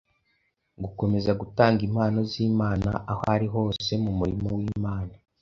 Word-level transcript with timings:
Gukomeza 0.83 1.31
gutanga 1.41 1.79
impano 1.87 2.17
z’Imana 2.31 2.89
aho 3.11 3.21
ari 3.35 3.47
ho 3.51 3.57
hose 3.67 3.91
mu 4.03 4.11
murimo 4.19 4.47
w’Imana 4.57 5.13